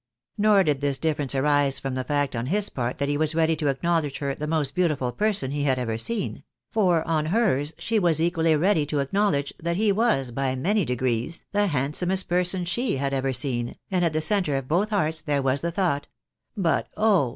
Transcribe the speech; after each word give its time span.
Nor 0.35 0.63
did 0.63 0.81
this 0.81 0.97
difference 0.97 1.35
arise 1.35 1.79
from 1.79 1.93
the 1.93 2.03
fact 2.03 2.35
on 2.35 2.47
his 2.47 2.69
part 2.69 2.97
that 2.97 3.07
he 3.07 3.17
was 3.17 3.35
ready 3.35 3.55
to 3.57 3.67
acknowledge 3.67 4.17
her 4.17 4.33
the 4.33 4.47
most 4.47 4.73
beautiful 4.73 5.11
person 5.11 5.51
he 5.51 5.61
had 5.61 5.77
ever 5.77 5.95
seen; 5.95 6.43
for, 6.71 7.07
on 7.07 7.27
hers, 7.27 7.75
she 7.77 7.99
was 7.99 8.19
equally 8.19 8.55
ready 8.55 8.83
to 8.87 8.97
acknowledge 8.99 9.53
that 9.61 9.77
he 9.77 9.91
was, 9.91 10.31
by 10.31 10.55
many 10.55 10.85
degrees, 10.85 11.45
the 11.51 11.67
handsomest 11.67 12.27
person 12.27 12.65
she 12.65 12.97
had 12.97 13.13
ever 13.13 13.31
seen, 13.31 13.75
and 13.91 14.03
at 14.03 14.11
the 14.13 14.21
centre 14.21 14.55
of 14.57 14.67
both 14.67 14.89
hearts 14.89 15.21
there 15.21 15.43
was 15.43 15.61
the 15.61 15.69
thought," 15.69 16.07
But 16.67 16.87
oh 16.97 17.29